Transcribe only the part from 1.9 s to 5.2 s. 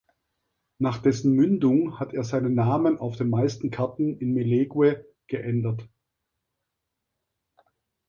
hat er seinen Namen auf den meisten Karten in Mellegue